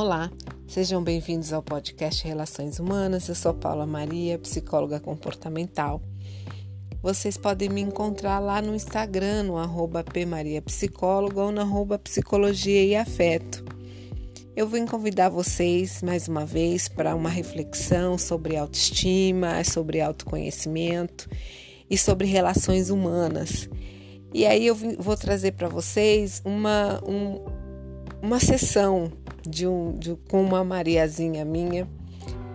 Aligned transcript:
Olá, 0.00 0.30
sejam 0.68 1.02
bem-vindos 1.02 1.52
ao 1.52 1.60
podcast 1.60 2.24
Relações 2.24 2.78
Humanas. 2.78 3.28
Eu 3.28 3.34
sou 3.34 3.52
Paula 3.52 3.84
Maria, 3.84 4.38
psicóloga 4.38 5.00
comportamental. 5.00 6.00
Vocês 7.02 7.36
podem 7.36 7.68
me 7.68 7.80
encontrar 7.80 8.38
lá 8.38 8.62
no 8.62 8.76
Instagram, 8.76 9.42
no 9.42 9.56
arroba 9.56 10.04
pmariapsicóloga 10.04 11.42
ou 11.42 11.50
no 11.50 11.62
arroba 11.62 11.98
psicologia 11.98 12.84
e 12.84 12.94
afeto. 12.94 13.64
Eu 14.54 14.68
vim 14.68 14.86
convidar 14.86 15.30
vocês 15.30 16.00
mais 16.00 16.28
uma 16.28 16.46
vez 16.46 16.88
para 16.88 17.16
uma 17.16 17.28
reflexão 17.28 18.16
sobre 18.16 18.56
autoestima, 18.56 19.64
sobre 19.64 20.00
autoconhecimento 20.00 21.28
e 21.90 21.98
sobre 21.98 22.28
relações 22.28 22.88
humanas. 22.88 23.68
E 24.32 24.46
aí 24.46 24.64
eu 24.64 24.76
vou 24.76 25.16
trazer 25.16 25.54
para 25.54 25.68
vocês 25.68 26.40
uma, 26.44 27.02
um, 27.04 27.44
uma 28.22 28.38
sessão 28.38 29.10
de 29.48 29.66
um, 29.66 29.92
de, 29.96 30.14
com 30.28 30.42
uma 30.42 30.62
Mariazinha 30.62 31.44
minha, 31.44 31.88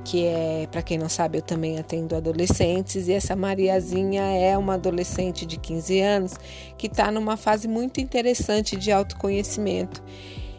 que 0.04 0.26
é, 0.26 0.68
para 0.70 0.82
quem 0.82 0.98
não 0.98 1.10
sabe, 1.10 1.38
eu 1.38 1.42
também 1.42 1.80
atendo 1.80 2.16
adolescentes, 2.16 3.08
e 3.08 3.14
essa 3.14 3.36
Mariazinha 3.36 4.22
é 4.22 4.58
uma 4.58 4.74
adolescente 4.74 5.46
de 5.46 5.58
15 5.58 6.00
anos 6.02 6.34
que 6.78 6.88
está 6.88 7.10
numa 7.10 7.38
fase 7.38 7.68
muito 7.68 8.02
interessante 8.02 8.76
de 8.76 8.92
autoconhecimento. 8.92 10.04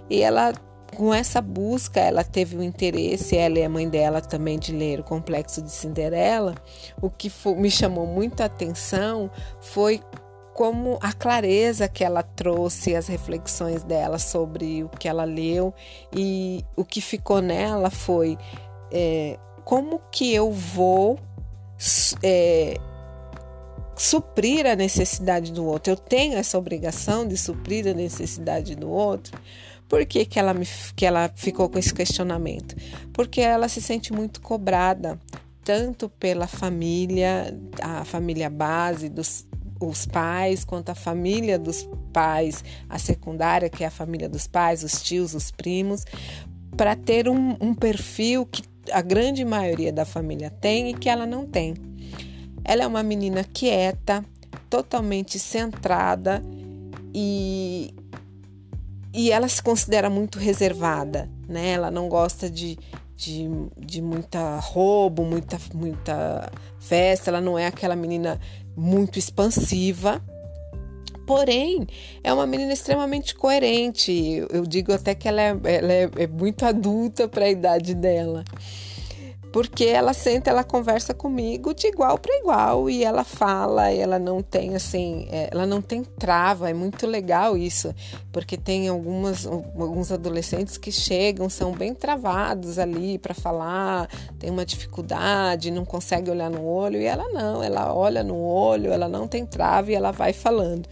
E 0.09 0.23
ela 0.23 0.53
com 0.95 1.13
essa 1.13 1.41
busca, 1.41 2.01
ela 2.01 2.23
teve 2.23 2.57
o 2.57 2.63
interesse, 2.63 3.37
ela 3.37 3.59
e 3.59 3.65
a 3.65 3.69
mãe 3.69 3.89
dela 3.89 4.21
também, 4.21 4.59
de 4.59 4.73
ler 4.73 5.01
o 5.01 5.05
Complexo 5.05 5.61
de 5.61 5.71
Cinderela. 5.71 6.55
O 7.03 7.11
que 7.11 7.31
me 7.57 7.71
chamou 7.71 8.07
muita 8.07 8.45
atenção 8.45 9.31
foi 9.61 10.01
como 10.55 10.99
a 11.03 11.13
clareza 11.13 11.89
que 11.89 12.05
ela 12.05 12.23
trouxe, 12.23 12.95
as 12.95 13.09
reflexões 13.09 13.83
dela 13.83 14.21
sobre 14.21 14.85
o 14.85 14.89
que 14.89 15.09
ela 15.09 15.25
leu 15.25 15.75
e 16.15 16.65
o 16.77 16.85
que 16.85 17.01
ficou 17.01 17.43
nela 17.43 17.91
foi 17.91 18.39
é, 18.93 19.37
como 19.65 20.01
que 20.13 20.33
eu 20.33 20.53
vou 20.53 21.19
é, 22.23 22.77
suprir 23.97 24.65
a 24.65 24.77
necessidade 24.77 25.53
do 25.53 25.67
outro. 25.67 25.93
Eu 25.93 25.97
tenho 25.97 26.35
essa 26.35 26.57
obrigação 26.57 27.27
de 27.27 27.37
suprir 27.37 27.89
a 27.89 27.93
necessidade 27.93 28.77
do 28.77 28.89
outro. 28.89 29.37
Por 29.89 30.07
que, 30.07 30.25
que, 30.25 30.39
ela, 30.39 30.55
me, 30.55 30.67
que 30.95 31.05
ela 31.05 31.31
ficou 31.35 31.69
com 31.69 31.81
esse 31.81 31.93
questionamento? 31.93 32.77
Porque 33.13 33.41
ela 33.41 33.69
se 33.69 33.83
sente 33.83 34.13
muito 34.13 34.41
cobrada, 34.41 35.19
tanto 35.65 36.09
pela 36.09 36.47
família, 36.47 37.59
a 37.83 38.05
família 38.05 38.49
base 38.49 39.09
dos, 39.09 39.47
os 39.89 40.07
pais, 40.07 40.65
quanto 40.65 40.91
a 40.91 40.95
família 40.95 41.59
dos 41.59 41.89
pais, 42.13 42.65
a 42.89 42.99
secundária, 42.99 43.69
que 43.69 43.85
é 43.85 43.87
a 43.87 43.91
família 43.91 44.29
dos 44.29 44.47
pais, 44.47 44.83
os 44.83 45.03
tios, 45.03 45.35
os 45.35 45.51
primos, 45.51 46.05
para 46.77 46.97
ter 46.97 47.29
um, 47.29 47.57
um 47.61 47.75
perfil 47.75 48.47
que 48.47 48.63
a 48.93 49.01
grande 49.01 49.45
maioria 49.45 49.93
da 49.93 50.05
família 50.05 50.51
tem 50.51 50.91
e 50.91 50.95
que 50.95 51.09
ela 51.09 51.27
não 51.27 51.47
tem. 51.47 51.75
Ela 52.65 52.85
é 52.85 52.87
uma 52.87 53.03
menina 53.03 53.45
quieta, 53.45 54.25
totalmente 54.69 55.39
centrada 55.39 56.43
e, 57.15 57.95
e 59.13 59.31
ela 59.31 59.49
se 59.49 59.63
considera 59.63 60.11
muito 60.11 60.39
reservada, 60.39 61.31
né? 61.49 61.71
Ela 61.71 61.91
não 61.91 62.09
gosta 62.09 62.51
de, 62.51 62.79
de, 63.15 63.49
de 63.79 64.03
muita 64.03 64.59
roubo, 64.59 65.25
muita, 65.25 65.59
muita 65.73 66.51
festa, 66.81 67.31
ela 67.31 67.41
não 67.41 67.59
é 67.59 67.67
aquela 67.67 67.95
menina 67.95 68.41
muito 68.77 69.19
expansiva. 69.19 70.23
Porém, 71.27 71.87
é 72.23 72.33
uma 72.33 72.47
menina 72.47 72.73
extremamente 72.73 73.35
coerente. 73.35 74.45
Eu 74.51 74.67
digo 74.67 74.93
até 74.93 75.15
que 75.15 75.27
ela 75.27 75.41
é, 75.41 75.49
ela 75.65 75.93
é, 75.93 76.11
é 76.19 76.27
muito 76.27 76.65
adulta 76.67 77.27
para 77.27 77.47
a 77.47 77.51
idade 77.51 77.95
dela 77.95 78.45
porque 79.55 79.85
ela 79.85 80.13
senta, 80.13 80.51
ela 80.51 80.65
conversa 80.65 81.15
comigo 81.15 81.73
de 81.73 81.87
igual 81.87 82.19
para 82.19 82.37
igual 82.39 82.91
e 82.91 83.05
ela 83.05 83.23
fala, 83.23 83.89
ela 83.89 84.19
não 84.19 84.43
tem 84.43 84.75
assim, 84.75 85.29
é, 85.31 85.49
ela 85.53 85.65
não 85.65 85.81
tem 85.81 86.03
trava, 86.03 86.69
é 86.69 86.75
muito 86.75 87.07
legal 87.07 87.57
isso, 87.57 87.95
porque 88.33 88.57
tem 88.57 88.89
algumas 88.89 89.47
alguns 89.47 90.11
adolescentes 90.11 90.77
que 90.77 90.91
chegam, 90.91 91.49
são 91.49 91.71
bem 91.71 91.95
travados 91.95 92.81
ali 92.81 93.17
para 93.17 93.33
falar, 93.33 94.09
tem 94.41 94.51
uma 94.51 94.67
dificuldade, 94.67 95.71
não 95.71 95.85
consegue 95.85 96.33
olhar 96.33 96.51
no 96.51 96.67
olho 96.67 97.01
e 97.01 97.05
ela 97.05 97.29
não, 97.29 97.63
ela 97.63 97.95
olha 97.95 98.25
no 98.25 98.37
olho, 98.37 98.91
ela 98.93 99.09
não 99.09 99.29
tem 99.29 99.47
trava 99.47 99.93
e 99.93 99.95
ela 99.95 100.11
vai 100.11 100.33
falando. 100.33 100.89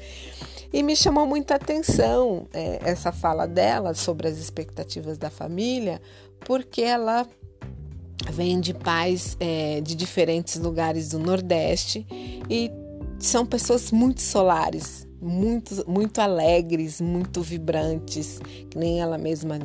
E 0.72 0.84
me 0.84 0.94
chamou 0.94 1.26
muita 1.26 1.56
atenção 1.56 2.46
é, 2.52 2.78
essa 2.84 3.10
fala 3.10 3.44
dela 3.44 3.92
sobre 3.92 4.28
as 4.28 4.38
expectativas 4.38 5.18
da 5.18 5.30
família, 5.30 6.00
porque 6.46 6.80
ela 6.80 7.26
vêm 8.30 8.60
de 8.60 8.74
pais 8.74 9.36
é, 9.40 9.80
de 9.80 9.94
diferentes 9.94 10.58
lugares 10.58 11.08
do 11.10 11.18
Nordeste 11.18 12.06
e 12.48 12.70
são 13.18 13.46
pessoas 13.46 13.90
muito 13.92 14.20
solares, 14.20 15.06
muito, 15.20 15.88
muito 15.88 16.20
alegres, 16.20 17.00
muito 17.00 17.40
vibrantes, 17.40 18.40
que 18.68 18.76
nem 18.76 19.00
ela 19.00 19.16
mesma 19.16 19.58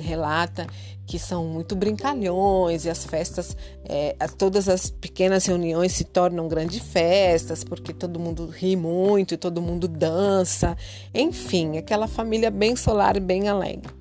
relata 0.00 0.66
que 1.06 1.18
são 1.18 1.44
muito 1.44 1.76
brincalhões 1.76 2.84
e 2.84 2.90
as 2.90 3.04
festas, 3.04 3.56
é, 3.84 4.16
todas 4.36 4.68
as 4.68 4.90
pequenas 4.90 5.46
reuniões 5.46 5.92
se 5.92 6.04
tornam 6.04 6.48
grandes 6.48 6.80
festas 6.80 7.62
porque 7.62 7.92
todo 7.92 8.18
mundo 8.18 8.46
ri 8.46 8.74
muito 8.74 9.34
e 9.34 9.36
todo 9.36 9.62
mundo 9.62 9.86
dança, 9.86 10.76
enfim, 11.14 11.78
aquela 11.78 12.08
família 12.08 12.50
bem 12.50 12.74
solar 12.74 13.16
e 13.16 13.20
bem 13.20 13.48
alegre. 13.48 13.92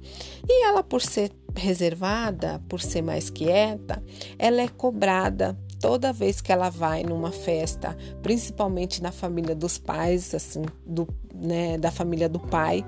E 0.48 0.66
ela, 0.66 0.84
por 0.84 1.02
ser 1.02 1.32
reservada, 1.56 2.62
por 2.68 2.82
ser 2.82 3.02
mais 3.02 3.30
quieta, 3.30 4.04
ela 4.38 4.62
é 4.62 4.68
cobrada 4.68 5.58
toda 5.80 6.14
vez 6.14 6.42
que 6.42 6.52
ela 6.52 6.70
vai 6.70 7.04
numa 7.04 7.32
festa, 7.32 7.96
principalmente 8.22 9.02
na 9.02 9.12
família 9.12 9.56
dos 9.56 9.78
pais, 9.78 10.34
assim, 10.34 10.64
do, 10.86 11.08
né, 11.34 11.78
da 11.78 11.92
família 11.92 12.28
do 12.28 12.40
pai. 12.40 12.84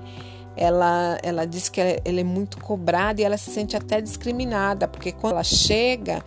Ela, 0.60 1.18
ela 1.22 1.46
diz 1.46 1.68
que 1.68 1.80
ela 1.80 2.20
é 2.20 2.24
muito 2.24 2.58
cobrada 2.58 3.20
e 3.20 3.24
ela 3.24 3.36
se 3.36 3.50
sente 3.50 3.76
até 3.76 4.00
discriminada, 4.00 4.88
porque 4.88 5.12
quando 5.12 5.34
ela 5.34 5.44
chega, 5.44 6.20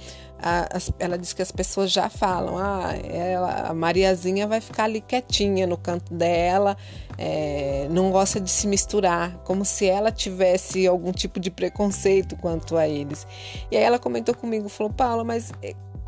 ela 0.98 1.18
diz 1.18 1.34
que 1.34 1.42
as 1.42 1.52
pessoas 1.52 1.92
já 1.92 2.10
falam: 2.10 2.58
ah, 2.58 2.94
ela, 3.04 3.68
a 3.68 3.74
Mariazinha 3.74 4.48
vai 4.48 4.60
ficar 4.60 4.86
ali 4.86 5.02
quietinha 5.02 5.68
no 5.68 5.78
canto 5.78 6.14
dela, 6.14 6.76
é, 7.18 7.88
não 7.92 8.10
gosta 8.10 8.40
de 8.40 8.50
se 8.50 8.68
misturar, 8.68 9.38
como 9.44 9.64
se 9.64 9.86
ela 9.86 10.12
tivesse 10.12 10.88
algum 10.88 11.12
tipo 11.12 11.40
de 11.40 11.52
preconceito 11.52 12.36
quanto 12.38 12.78
a 12.78 12.88
eles. 12.88 13.28
E 13.70 13.78
aí 13.78 13.84
ela 13.84 14.00
comentou 14.00 14.34
comigo, 14.34 14.68
falou, 14.68 14.92
Paula, 14.92 15.24
mas 15.24 15.52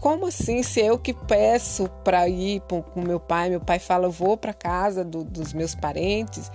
como 0.04 0.26
assim 0.26 0.62
se 0.64 0.82
eu 0.82 1.00
que 1.00 1.14
peço 1.14 1.88
para 2.04 2.28
ir 2.28 2.62
com 2.94 3.02
meu 3.02 3.22
pai, 3.22 3.50
meu 3.50 3.62
pai 3.62 3.80
fala, 3.80 4.08
eu 4.08 4.12
vou 4.12 4.36
para 4.36 4.54
casa 4.54 5.02
do, 5.02 5.24
dos 5.24 5.54
meus 5.54 5.74
parentes 5.74 6.52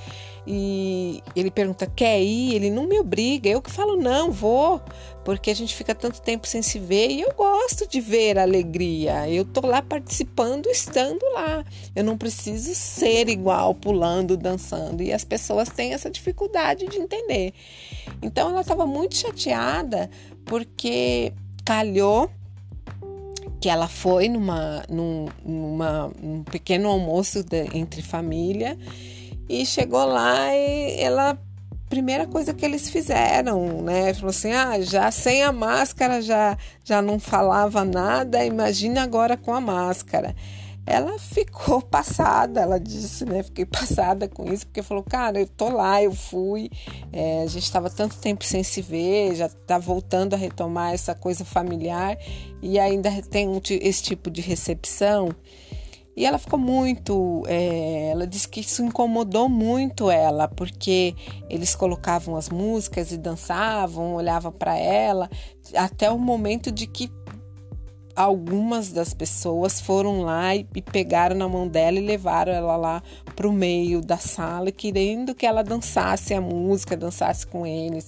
e 0.47 1.23
ele 1.35 1.51
pergunta, 1.51 1.87
quer 1.87 2.21
ir? 2.21 2.55
Ele 2.55 2.69
não 2.69 2.87
me 2.87 3.01
obriga, 3.01 3.49
eu 3.49 3.63
que 3.63 3.71
falo, 3.71 3.97
não, 3.97 4.31
vou, 4.31 4.83
porque 5.25 5.51
a 5.51 5.55
gente 5.55 5.75
fica 5.75 5.95
tanto 5.95 6.21
tempo 6.21 6.47
sem 6.47 6.61
se 6.61 6.79
ver 6.79 7.09
e 7.09 7.23
eu 7.23 7.33
gosto 7.33 7.89
de 7.89 8.03
ver 8.03 8.39
a 8.39 8.43
alegria. 8.43 9.27
Eu 9.31 9.47
tô 9.47 9.67
lá 9.67 9.81
participando, 9.81 10.67
estando 10.67 11.25
lá. 11.33 11.65
Eu 11.97 12.05
não 12.05 12.19
preciso 12.19 12.75
ser 12.75 13.31
igual, 13.31 13.75
pulando, 13.75 14.37
dançando. 14.37 15.03
E 15.03 15.11
as 15.11 15.25
pessoas 15.25 15.71
têm 15.71 15.95
essa 15.95 16.11
dificuldade 16.11 16.87
de 16.87 16.99
entender. 16.99 17.55
Então 18.21 18.51
ela 18.51 18.61
estava 18.61 18.87
muito 18.87 19.17
chateada 19.17 20.11
porque 20.45 21.33
calhou 21.65 22.31
que 23.61 23.69
ela 23.69 23.89
foi 23.89 24.29
numa, 24.29 24.85
num, 24.89 25.27
numa, 25.45 26.11
um 26.23 26.43
pequeno 26.45 26.89
almoço 26.89 27.43
de, 27.43 27.77
entre 27.77 28.03
família 28.03 28.79
e 29.49 29.65
chegou 29.67 30.05
lá 30.05 30.55
e 30.55 31.01
ela 31.01 31.39
primeira 31.89 32.27
coisa 32.27 32.53
que 32.53 32.65
eles 32.65 32.91
fizeram, 32.91 33.83
né? 33.83 34.13
Falou 34.15 34.31
assim: 34.31 34.53
"Ah, 34.53 34.81
já 34.81 35.11
sem 35.11 35.43
a 35.43 35.51
máscara 35.53 36.21
já 36.21 36.57
já 36.85 37.01
não 37.01 37.19
falava 37.19 37.85
nada, 37.85 38.45
imagina 38.45 39.03
agora 39.03 39.37
com 39.37 39.55
a 39.55 39.61
máscara". 39.61 40.35
Ela 40.91 41.19
ficou 41.19 41.83
passada, 41.83 42.63
ela 42.63 42.81
disse, 42.81 43.27
né? 43.27 43.43
Fiquei 43.43 43.67
passada 43.67 44.27
com 44.27 44.51
isso, 44.51 44.67
porque 44.67 44.83
falou, 44.83 45.05
cara, 45.05 45.39
eu 45.39 45.47
tô 45.47 45.69
lá, 45.69 46.03
eu 46.03 46.15
fui, 46.15 46.71
é, 47.13 47.43
a 47.43 47.47
gente 47.47 47.65
estava 47.65 47.91
tanto 47.91 48.17
tempo 48.17 48.43
sem 48.43 48.63
se 48.63 48.81
ver, 48.81 49.35
já 49.35 49.51
tá 49.51 49.79
voltando 49.79 50.33
a 50.33 50.39
retomar 50.39 50.95
essa 50.95 51.15
coisa 51.15 51.45
familiar 51.45 52.17
e 52.63 52.79
ainda 52.79 53.11
tem 53.21 53.47
um, 53.47 53.61
esse 53.69 54.03
tipo 54.03 54.31
de 54.31 54.41
recepção. 54.41 55.29
E 56.17 56.25
ela 56.25 56.39
ficou 56.39 56.59
muito. 56.59 57.45
É, 57.47 58.09
ela 58.11 58.27
disse 58.27 58.49
que 58.49 58.61
isso 58.61 58.83
incomodou 58.83 59.47
muito 59.47 60.11
ela, 60.11 60.49
porque 60.49 61.15
eles 61.51 61.77
colocavam 61.77 62.35
as 62.35 62.49
músicas 62.49 63.13
e 63.13 63.19
dançavam, 63.19 64.15
olhavam 64.15 64.51
para 64.51 64.77
ela, 64.77 65.31
até 65.77 66.11
o 66.11 66.19
momento 66.19 66.73
de 66.73 66.87
que 66.87 67.09
algumas 68.19 68.91
das 68.91 69.15
pessoas 69.15 69.81
foram 69.81 70.23
lá 70.23 70.55
e, 70.57 70.67
e 70.75 70.83
pegaram 70.83 71.37
na 71.37 71.49
mão 71.49 71.69
dela 71.69 71.99
e 71.99 72.05
levaram 72.05 72.53
ela 72.53 72.77
lá 72.77 73.03
para 73.37 73.47
o 73.47 73.53
meio 73.53 74.01
da 74.01 74.19
sala, 74.19 74.73
querendo 74.73 75.37
que 75.37 75.47
ela 75.47 75.63
dançasse 75.63 76.35
a 76.35 76.41
música, 76.41 76.97
dançasse 76.97 77.47
com 77.47 77.65
eles. 77.65 78.07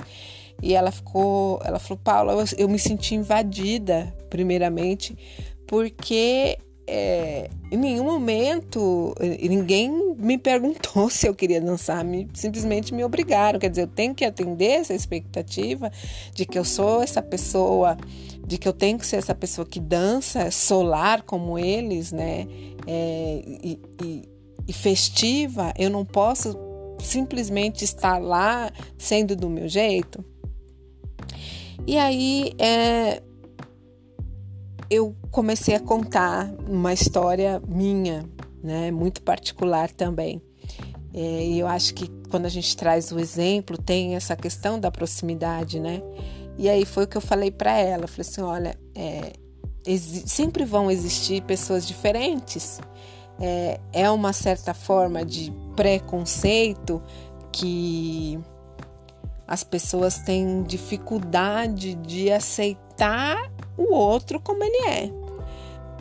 e 0.60 0.74
ela 0.74 0.90
ficou, 0.90 1.60
ela 1.64 1.78
falou, 1.78 2.00
Paula, 2.02 2.32
eu, 2.32 2.44
eu 2.58 2.68
me 2.68 2.78
senti 2.78 3.14
invadida, 3.14 4.12
primeiramente, 4.28 5.16
porque 5.64 6.58
é, 6.92 7.48
em 7.70 7.76
nenhum 7.76 8.02
momento 8.02 9.14
ninguém 9.40 10.16
me 10.18 10.36
perguntou 10.36 11.06
se 11.08 11.28
eu 11.28 11.32
queria 11.32 11.60
dançar, 11.60 12.04
me, 12.04 12.28
simplesmente 12.34 12.92
me 12.92 13.04
obrigaram. 13.04 13.60
Quer 13.60 13.70
dizer, 13.70 13.82
eu 13.82 13.86
tenho 13.86 14.12
que 14.12 14.24
atender 14.24 14.80
essa 14.80 14.92
expectativa 14.92 15.92
de 16.34 16.44
que 16.44 16.58
eu 16.58 16.64
sou 16.64 17.00
essa 17.00 17.22
pessoa, 17.22 17.96
de 18.50 18.58
que 18.58 18.66
eu 18.66 18.72
tenho 18.72 18.98
que 18.98 19.06
ser 19.06 19.14
essa 19.14 19.32
pessoa 19.32 19.64
que 19.64 19.78
dança 19.78 20.50
solar 20.50 21.22
como 21.22 21.56
eles, 21.56 22.10
né? 22.10 22.48
É, 22.84 23.42
e, 23.46 23.80
e, 24.02 24.28
e 24.66 24.72
festiva. 24.72 25.72
Eu 25.78 25.88
não 25.88 26.04
posso 26.04 26.58
simplesmente 26.98 27.84
estar 27.84 28.18
lá 28.18 28.72
sendo 28.98 29.36
do 29.36 29.48
meu 29.48 29.68
jeito. 29.68 30.24
E 31.86 31.96
aí 31.96 32.52
é, 32.58 33.22
eu 34.90 35.14
comecei 35.30 35.76
a 35.76 35.80
contar 35.80 36.52
uma 36.68 36.92
história 36.92 37.62
minha, 37.68 38.28
né, 38.64 38.90
muito 38.90 39.22
particular 39.22 39.92
também. 39.92 40.42
É, 41.14 41.46
e 41.46 41.60
eu 41.60 41.68
acho 41.68 41.94
que 41.94 42.08
quando 42.28 42.46
a 42.46 42.48
gente 42.48 42.76
traz 42.76 43.12
o 43.12 43.18
exemplo, 43.20 43.78
tem 43.78 44.16
essa 44.16 44.34
questão 44.34 44.78
da 44.78 44.90
proximidade, 44.90 45.78
né? 45.78 46.02
E 46.60 46.68
aí 46.68 46.84
foi 46.84 47.04
o 47.04 47.08
que 47.08 47.16
eu 47.16 47.22
falei 47.22 47.50
para 47.50 47.72
ela. 47.72 48.04
Eu 48.04 48.08
falei 48.08 48.28
assim: 48.28 48.42
olha, 48.42 48.78
é, 48.94 49.32
sempre 50.26 50.62
vão 50.62 50.90
existir 50.90 51.42
pessoas 51.44 51.88
diferentes. 51.88 52.78
É, 53.40 53.80
é 53.94 54.10
uma 54.10 54.34
certa 54.34 54.74
forma 54.74 55.24
de 55.24 55.50
preconceito 55.74 57.02
que 57.50 58.38
as 59.48 59.64
pessoas 59.64 60.18
têm 60.18 60.62
dificuldade 60.62 61.94
de 61.94 62.30
aceitar 62.30 63.50
o 63.78 63.94
outro 63.94 64.38
como 64.38 64.62
ele 64.62 64.86
é. 64.86 65.10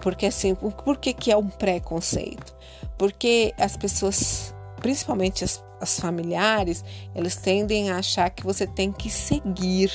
Porque 0.02 0.26
assim, 0.26 0.54
por 0.56 0.98
que, 0.98 1.14
que 1.14 1.32
é 1.32 1.38
um 1.38 1.48
preconceito? 1.48 2.54
Porque 2.98 3.54
as 3.58 3.78
pessoas, 3.78 4.54
principalmente 4.82 5.46
as, 5.46 5.64
as 5.80 5.98
familiares, 6.02 6.84
eles 7.16 7.38
tendem 7.38 7.90
a 7.90 8.00
achar 8.00 8.30
que 8.30 8.44
você 8.44 8.68
tem 8.68 8.92
que 8.92 9.10
seguir 9.10 9.90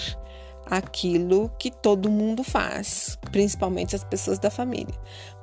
aquilo 0.67 1.51
que 1.59 1.71
todo 1.71 2.11
mundo 2.11 2.43
faz, 2.43 3.19
principalmente 3.31 3.95
as 3.95 4.05
pessoas 4.05 4.39
da 4.39 4.51
família. 4.51 4.95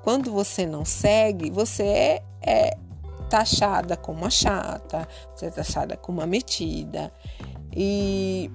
Quando 0.04 0.32
você 0.32 0.66
não 0.66 0.84
segue, 0.84 1.50
você 1.50 1.84
é, 1.84 2.24
é 2.42 2.78
taxada 3.30 3.96
como 3.96 4.20
uma 4.20 4.30
chata, 4.30 5.08
você 5.36 5.46
é 5.46 5.50
taxada 5.52 5.96
como 5.96 6.20
uma 6.20 6.28
metida. 6.28 7.12
E 7.76 8.50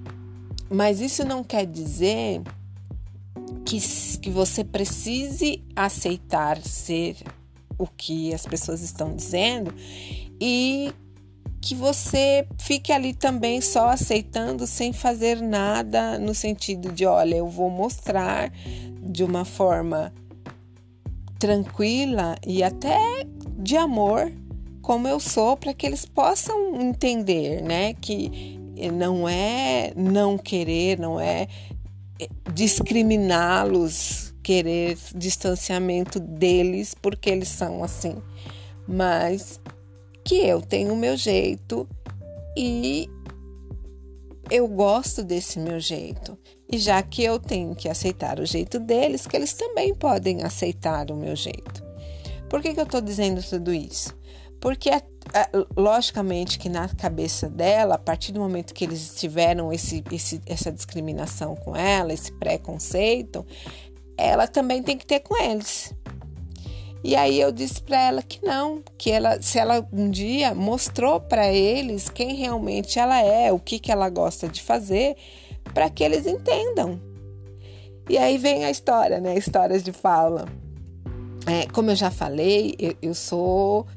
mas 0.69 0.99
isso 0.99 1.23
não 1.23 1.43
quer 1.43 1.65
dizer 1.65 2.41
que, 3.65 3.79
que 4.19 4.29
você 4.29 4.63
precise 4.63 5.63
aceitar 5.75 6.61
ser 6.61 7.15
o 7.77 7.87
que 7.87 8.33
as 8.33 8.45
pessoas 8.45 8.81
estão 8.81 9.15
dizendo 9.15 9.73
e 10.41 10.93
que 11.67 11.75
você 11.75 12.47
fique 12.57 12.93
ali 12.93 13.13
também 13.13 13.59
só 13.59 13.89
aceitando 13.89 14.65
sem 14.65 14.93
fazer 14.93 15.41
nada 15.41 16.17
no 16.17 16.33
sentido 16.33 16.93
de, 16.93 17.05
olha, 17.05 17.35
eu 17.35 17.49
vou 17.49 17.69
mostrar 17.69 18.49
de 19.01 19.21
uma 19.21 19.43
forma 19.43 20.13
tranquila 21.37 22.37
e 22.47 22.63
até 22.63 22.97
de 23.59 23.75
amor 23.75 24.31
como 24.81 25.09
eu 25.09 25.19
sou 25.19 25.57
para 25.57 25.73
que 25.73 25.85
eles 25.85 26.05
possam 26.05 26.79
entender, 26.79 27.61
né, 27.61 27.93
que 27.95 28.57
não 28.93 29.27
é 29.27 29.91
não 29.93 30.37
querer, 30.37 30.97
não 30.97 31.19
é 31.19 31.49
discriminá-los, 32.53 34.33
querer 34.41 34.97
distanciamento 35.13 36.17
deles 36.17 36.95
porque 36.95 37.29
eles 37.29 37.49
são 37.49 37.83
assim, 37.83 38.15
mas 38.87 39.59
que 40.27 40.35
eu 40.45 40.61
tenho 40.61 40.93
o 40.93 40.97
meu 40.97 41.15
jeito 41.15 41.87
e 42.55 43.09
eu 44.51 44.67
gosto 44.67 45.23
desse 45.23 45.57
meu 45.57 45.79
jeito. 45.79 46.37
E 46.69 46.77
já 46.77 47.01
que 47.01 47.23
eu 47.23 47.39
tenho 47.39 47.73
que 47.73 47.87
aceitar 47.87 48.37
o 48.37 48.45
jeito 48.45 48.77
deles, 48.77 49.25
que 49.25 49.37
eles 49.37 49.53
também 49.53 49.95
podem 49.95 50.43
aceitar 50.43 51.09
o 51.11 51.15
meu 51.15 51.33
jeito. 51.33 51.81
Por 52.49 52.61
que, 52.61 52.73
que 52.73 52.79
eu 52.79 52.83
estou 52.83 52.99
dizendo 52.99 53.41
tudo 53.41 53.73
isso? 53.73 54.13
Porque, 54.59 54.89
é, 54.89 55.01
é, 55.33 55.49
logicamente, 55.77 56.59
que 56.59 56.67
na 56.67 56.89
cabeça 56.89 57.49
dela, 57.49 57.95
a 57.95 57.99
partir 57.99 58.33
do 58.33 58.41
momento 58.41 58.73
que 58.73 58.83
eles 58.83 59.15
tiveram 59.15 59.71
esse, 59.71 60.03
esse, 60.11 60.41
essa 60.45 60.73
discriminação 60.73 61.55
com 61.55 61.73
ela, 61.73 62.11
esse 62.11 62.33
preconceito, 62.33 63.45
ela 64.17 64.45
também 64.45 64.83
tem 64.83 64.97
que 64.97 65.05
ter 65.05 65.21
com 65.21 65.41
eles. 65.41 65.93
E 67.07 67.15
aí 67.15 67.39
eu 67.39 67.53
disse 67.53 67.81
para 67.81 68.01
ela 68.01 68.21
que 68.21 68.45
não, 68.45 68.83
que 68.97 69.09
ela, 69.09 69.41
se 69.41 69.57
ela 69.57 69.87
um 69.93 70.11
dia 70.11 70.53
mostrou 70.53 71.21
para 71.21 71.47
eles 71.47 72.09
quem 72.09 72.35
realmente 72.35 72.99
ela 72.99 73.21
é, 73.21 73.49
o 73.49 73.57
que, 73.57 73.79
que 73.79 73.93
ela 73.93 74.09
gosta 74.09 74.49
de 74.49 74.61
fazer, 74.61 75.15
para 75.73 75.89
que 75.89 76.03
eles 76.03 76.27
entendam. 76.27 76.99
E 78.09 78.17
aí 78.17 78.37
vem 78.37 78.65
a 78.65 78.69
história, 78.69 79.21
né? 79.21 79.37
Histórias 79.37 79.83
de 79.83 79.93
fala. 79.93 80.49
É, 81.45 81.65
como 81.67 81.91
eu 81.91 81.95
já 81.95 82.11
falei, 82.11 82.75
eu, 82.77 82.93
eu 83.01 83.13
sou 83.13 83.87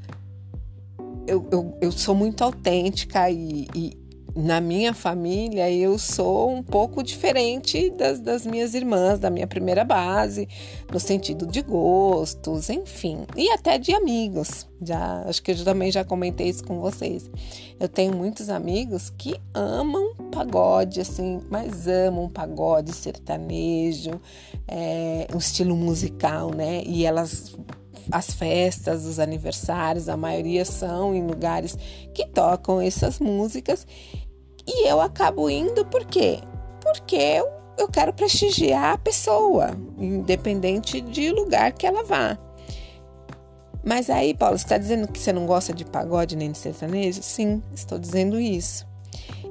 eu, 1.27 1.45
eu, 1.51 1.79
eu 1.81 1.91
sou 1.91 2.15
muito 2.15 2.45
autêntica 2.45 3.29
e, 3.29 3.67
e, 3.75 4.00
na 4.35 4.61
minha 4.61 4.95
família 4.95 5.71
eu 5.71 5.99
sou 5.99 6.51
um 6.51 6.63
pouco 6.63 7.03
diferente 7.03 7.91
das, 7.91 8.21
das 8.21 8.47
minhas 8.47 8.75
irmãs, 8.75 9.19
da 9.19 9.31
minha 9.31 9.47
primeira 9.47 9.85
base, 9.85 10.49
no 10.93 11.01
sentido 11.01 11.47
de 11.47 11.63
gostos, 11.63 12.71
enfim, 12.71 13.27
e 13.37 13.51
até 13.51 13.79
de 13.79 13.93
amigos. 13.93 14.69
Já 14.83 15.25
acho 15.27 15.43
que 15.43 15.51
eu 15.51 15.65
também 15.65 15.91
já 15.91 16.05
comentei 16.05 16.49
isso 16.49 16.65
com 16.65 16.81
vocês. 16.81 17.31
Eu 17.79 17.89
tenho 17.89 18.15
muitos 18.15 18.49
amigos 18.49 19.11
que 19.11 19.39
amam 19.53 20.15
pagode, 20.31 21.01
assim, 21.01 21.41
mas 21.51 21.87
amam 21.87 22.29
pagode 22.29 22.93
sertanejo, 22.93 24.21
é, 24.67 25.27
um 25.35 25.39
estilo 25.39 25.77
musical, 25.77 26.55
né? 26.55 26.83
E 26.87 27.05
elas 27.05 27.55
as 28.11 28.33
festas, 28.33 29.05
os 29.05 29.19
aniversários, 29.19 30.09
a 30.09 30.17
maioria 30.17 30.65
são 30.65 31.15
em 31.15 31.27
lugares 31.27 31.77
que 32.15 32.27
tocam 32.27 32.81
essas 32.81 33.19
músicas. 33.19 33.87
E 34.67 34.89
eu 34.89 35.01
acabo 35.01 35.49
indo 35.51 35.85
por 35.87 36.05
quê? 36.05 36.39
Porque 36.81 37.17
eu, 37.17 37.49
eu 37.79 37.89
quero 37.89 38.13
prestigiar 38.13 38.95
a 38.95 38.99
pessoa, 38.99 39.71
independente 39.99 41.01
de 41.01 41.31
lugar 41.31 41.73
que 41.73 41.87
ela 41.87 42.05
vá. 42.05 42.39
Mas 43.83 44.11
aí, 44.11 44.35
Paulo, 44.35 44.59
você 44.59 44.65
está 44.65 44.79
dizendo 44.79 45.09
que 45.09 45.19
você 45.19 45.33
não 45.33 45.47
gosta 45.47 45.73
de 45.73 45.85
pagode 45.85 46.37
nem 46.37 46.53
de 46.53 46.59
sertanejo? 46.59 47.23
Sim, 47.23 47.63
estou 47.75 47.99
dizendo 47.99 48.39
isso. 48.39 48.87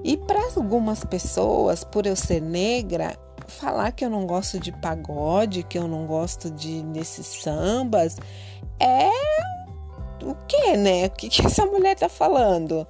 E 0.03 0.15
para 0.15 0.39
algumas 0.56 1.03
pessoas, 1.03 1.84
por 1.84 2.06
eu 2.06 2.15
ser 2.15 2.41
negra, 2.41 3.18
falar 3.50 3.91
que 3.91 4.06
eu 4.06 4.10
não 4.10 4.25
gosto 4.25 4.60
de 4.60 4.72
pagode, 4.72 5.63
que 5.63 5.77
eu 5.77 5.88
não 5.88 6.06
gosto 6.06 6.50
de 6.50 6.82
desses 6.84 7.25
sambas, 7.25 8.18
é 8.79 9.10
o 10.24 10.36
que, 10.48 10.77
né? 10.77 11.08
O 11.08 11.12
que, 11.12 11.29
que 11.29 11.46
essa 11.46 11.65
mulher 11.65 11.96
tá 11.96 12.10
falando? 12.10 12.88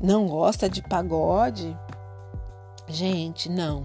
Não 0.00 0.26
gosta 0.26 0.68
de 0.68 0.82
pagode? 0.82 1.76
Gente, 2.88 3.48
não. 3.48 3.84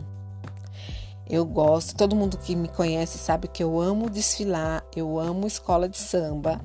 Eu 1.27 1.43
gosto, 1.43 1.95
todo 1.95 2.15
mundo 2.15 2.37
que 2.37 2.55
me 2.55 2.67
conhece 2.67 3.17
sabe 3.17 3.47
que 3.47 3.63
eu 3.63 3.79
amo 3.81 4.09
desfilar, 4.09 4.83
eu 4.95 5.19
amo 5.19 5.47
escola 5.47 5.89
de 5.89 5.97
samba. 5.97 6.61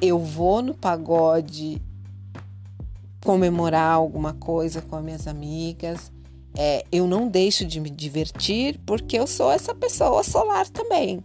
Eu 0.00 0.18
vou 0.18 0.60
no 0.60 0.74
pagode 0.74 1.82
comemorar 3.24 3.92
alguma 3.92 4.34
coisa 4.34 4.82
com 4.82 4.96
as 4.96 5.02
minhas 5.04 5.26
amigas. 5.26 6.12
É, 6.56 6.84
eu 6.90 7.06
não 7.06 7.28
deixo 7.28 7.64
de 7.64 7.78
me 7.78 7.90
divertir 7.90 8.80
porque 8.86 9.18
eu 9.18 9.26
sou 9.26 9.50
essa 9.50 9.74
pessoa 9.74 10.22
solar 10.22 10.68
também. 10.68 11.22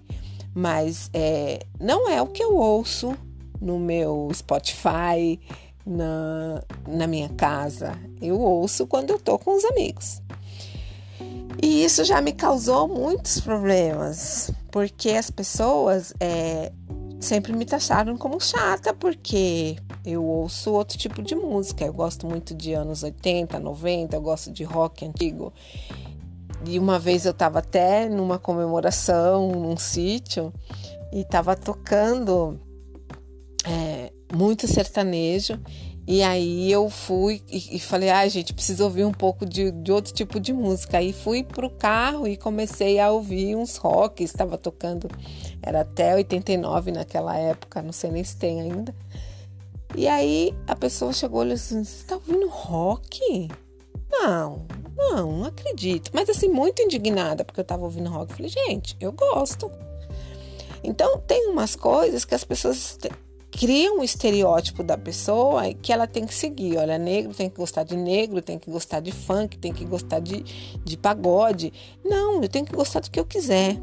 Mas 0.53 1.09
é, 1.13 1.65
não 1.79 2.09
é 2.09 2.21
o 2.21 2.27
que 2.27 2.43
eu 2.43 2.55
ouço 2.55 3.15
no 3.61 3.79
meu 3.79 4.29
Spotify, 4.33 5.39
na, 5.85 6.63
na 6.87 7.07
minha 7.07 7.29
casa. 7.29 7.97
Eu 8.21 8.39
ouço 8.39 8.85
quando 8.85 9.11
eu 9.11 9.19
tô 9.19 9.39
com 9.39 9.55
os 9.55 9.63
amigos. 9.63 10.21
E 11.61 11.83
isso 11.83 12.03
já 12.03 12.19
me 12.21 12.31
causou 12.31 12.87
muitos 12.87 13.39
problemas, 13.39 14.51
porque 14.71 15.11
as 15.11 15.29
pessoas 15.29 16.13
é, 16.19 16.71
sempre 17.21 17.53
me 17.53 17.65
taxaram 17.65 18.17
como 18.17 18.41
chata, 18.41 18.93
porque 18.93 19.77
eu 20.03 20.25
ouço 20.25 20.71
outro 20.73 20.97
tipo 20.97 21.21
de 21.21 21.35
música. 21.35 21.85
Eu 21.85 21.93
gosto 21.93 22.27
muito 22.27 22.53
de 22.53 22.73
anos 22.73 23.03
80, 23.03 23.59
90, 23.59 24.15
eu 24.15 24.21
gosto 24.21 24.51
de 24.51 24.63
rock 24.63 25.05
antigo. 25.05 25.53
E 26.65 26.77
uma 26.77 26.99
vez 26.99 27.25
eu 27.25 27.31
estava 27.31 27.59
até 27.59 28.09
numa 28.09 28.37
comemoração, 28.37 29.51
num 29.51 29.77
sítio, 29.77 30.51
e 31.13 31.21
estava 31.21 31.55
tocando 31.55 32.59
é, 33.65 34.11
muito 34.33 34.67
sertanejo. 34.67 35.59
E 36.07 36.23
aí 36.23 36.71
eu 36.71 36.89
fui 36.89 37.43
e, 37.47 37.75
e 37.75 37.79
falei, 37.79 38.09
ah, 38.09 38.27
gente, 38.27 38.53
preciso 38.53 38.83
ouvir 38.83 39.05
um 39.05 39.11
pouco 39.11 39.45
de, 39.45 39.71
de 39.71 39.91
outro 39.91 40.13
tipo 40.13 40.39
de 40.39 40.51
música. 40.51 40.97
Aí 40.97 41.13
fui 41.13 41.43
pro 41.43 41.69
carro 41.69 42.27
e 42.27 42.35
comecei 42.35 42.99
a 42.99 43.11
ouvir 43.11 43.55
uns 43.55 43.77
rock, 43.77 44.23
estava 44.23 44.57
tocando, 44.57 45.07
era 45.61 45.81
até 45.81 46.15
89 46.15 46.91
naquela 46.91 47.37
época, 47.37 47.81
não 47.81 47.93
sei 47.93 48.11
nem 48.11 48.23
se 48.23 48.35
tem 48.35 48.61
ainda. 48.61 48.95
E 49.95 50.07
aí 50.07 50.55
a 50.67 50.75
pessoa 50.75 51.13
chegou 51.13 51.41
e 51.41 51.43
falou 51.43 51.53
assim: 51.53 51.83
Você 51.83 52.05
tá 52.05 52.15
ouvindo 52.15 52.47
rock? 52.47 53.49
Não, 54.09 54.65
não, 54.95 55.31
não 55.37 55.45
acredito. 55.45 56.11
Mas 56.13 56.29
assim, 56.29 56.47
muito 56.49 56.81
indignada, 56.81 57.43
porque 57.43 57.59
eu 57.59 57.65
tava 57.65 57.83
ouvindo 57.83 58.09
rock. 58.09 58.33
Falei, 58.33 58.49
gente, 58.49 58.95
eu 58.99 59.11
gosto. 59.11 59.71
Então 60.83 61.19
tem 61.19 61.49
umas 61.49 61.75
coisas 61.75 62.25
que 62.25 62.33
as 62.33 62.43
pessoas 62.43 62.97
criam 63.51 63.99
um 63.99 64.03
estereótipo 64.03 64.81
da 64.81 64.97
pessoa 64.97 65.73
que 65.73 65.91
ela 65.91 66.07
tem 66.07 66.25
que 66.25 66.33
seguir. 66.33 66.77
Olha, 66.77 66.97
negro 66.97 67.33
tem 67.33 67.49
que 67.49 67.57
gostar 67.57 67.83
de 67.83 67.97
negro, 67.97 68.41
tem 68.41 68.57
que 68.57 68.71
gostar 68.71 69.01
de 69.01 69.11
funk, 69.11 69.57
tem 69.57 69.73
que 69.73 69.83
gostar 69.85 70.19
de, 70.19 70.43
de 70.83 70.97
pagode. 70.97 71.73
Não, 72.03 72.41
eu 72.41 72.47
tenho 72.47 72.65
que 72.65 72.73
gostar 72.73 73.01
do 73.01 73.11
que 73.11 73.19
eu 73.19 73.25
quiser. 73.25 73.77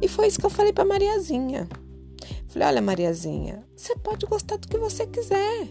E 0.00 0.06
foi 0.06 0.26
isso 0.26 0.38
que 0.38 0.46
eu 0.46 0.50
falei 0.50 0.72
para 0.72 0.84
Mariazinha. 0.84 1.68
Falei, 2.48 2.68
olha, 2.68 2.82
Mariazinha, 2.82 3.66
você 3.74 3.96
pode 3.96 4.26
gostar 4.26 4.58
do 4.58 4.68
que 4.68 4.76
você 4.76 5.06
quiser. 5.06 5.68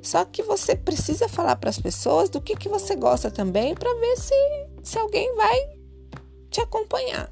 Só 0.00 0.24
que 0.24 0.42
você 0.42 0.76
precisa 0.76 1.28
falar 1.28 1.56
para 1.56 1.70
as 1.70 1.78
pessoas 1.78 2.30
do 2.30 2.40
que, 2.40 2.54
que 2.54 2.68
você 2.68 2.94
gosta 2.94 3.30
também 3.30 3.74
para 3.74 3.92
ver 3.94 4.16
se, 4.16 4.34
se 4.82 4.98
alguém 4.98 5.34
vai 5.34 5.58
te 6.50 6.60
acompanhar. 6.60 7.28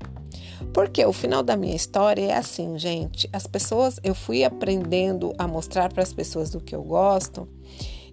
Porque 0.72 1.04
o 1.04 1.12
final 1.12 1.42
da 1.42 1.56
minha 1.56 1.76
história 1.76 2.24
é 2.24 2.36
assim, 2.36 2.78
gente. 2.78 3.28
As 3.32 3.46
pessoas, 3.46 4.00
eu 4.02 4.14
fui 4.14 4.44
aprendendo 4.44 5.32
a 5.38 5.46
mostrar 5.46 5.92
para 5.92 6.02
as 6.02 6.12
pessoas 6.12 6.50
do 6.50 6.60
que 6.60 6.74
eu 6.74 6.82
gosto 6.82 7.48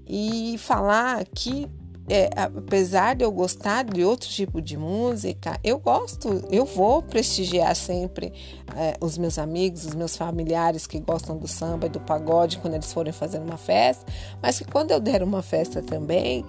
e 0.06 0.58
falar 0.58 1.24
que 1.26 1.70
é, 2.10 2.30
apesar 2.36 3.16
de 3.16 3.24
eu 3.24 3.32
gostar 3.32 3.84
de 3.84 4.04
outro 4.04 4.28
tipo 4.28 4.60
de 4.62 4.76
música, 4.76 5.60
eu 5.64 5.78
gosto, 5.78 6.44
eu 6.50 6.66
vou 6.66 7.04
prestigiar 7.04 7.76
sempre 7.76 8.34
é, 8.76 8.96
os 9.00 9.16
meus 9.16 9.38
amigos, 9.38 9.86
os 9.86 9.94
meus 9.94 10.18
familiares 10.18 10.88
que 10.88 11.00
gostam 11.00 11.38
do 11.38 11.48
samba 11.48 11.86
e 11.86 11.90
do 11.90 12.00
pagode 12.00 12.58
quando 12.58 12.74
eles 12.74 12.92
forem 12.92 13.14
fazer 13.14 13.38
uma 13.38 13.58
festa, 13.58 14.04
mas 14.42 14.58
que 14.58 14.66
quando 14.66 14.90
eu 14.90 15.00
der 15.00 15.22
uma 15.22 15.44
festa 15.44 15.84
também, 15.84 16.44